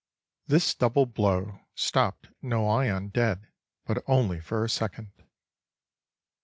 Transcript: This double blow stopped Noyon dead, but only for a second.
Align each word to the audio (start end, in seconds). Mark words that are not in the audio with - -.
This 0.47 0.73
double 0.73 1.05
blow 1.05 1.59
stopped 1.75 2.29
Noyon 2.41 3.09
dead, 3.09 3.49
but 3.85 4.03
only 4.07 4.39
for 4.41 4.63
a 4.63 4.67
second. 4.67 5.11